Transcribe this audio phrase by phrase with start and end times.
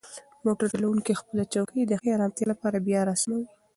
[0.45, 3.45] موټر چلونکی خپله چوکۍ د ښې ارامتیا لپاره بیا راسموي.